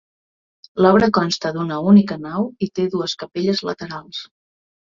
L'obra 0.85 1.09
consta 1.17 1.51
d'una 1.57 1.77
única 1.93 2.19
nau 2.23 2.47
i 2.69 2.71
té 2.81 2.89
dues 2.97 3.15
capelles 3.25 3.63
laterals. 3.71 4.27